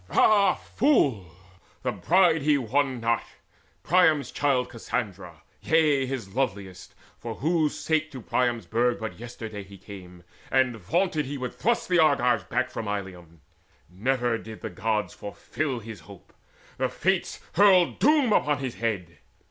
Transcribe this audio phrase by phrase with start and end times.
[0.09, 1.31] Ah fool!
[1.83, 3.21] the bride he won not,
[3.83, 9.77] Priam's child Cassandra, yea, his loveliest, for whose sake To Priam's burg but yesterday he
[9.77, 13.41] came, And vaunted he would thrust the Argives back From Ilium.
[13.91, 16.33] Never did the Gods fulfil His hope:
[16.79, 19.19] the Fates hurled doom upon his head.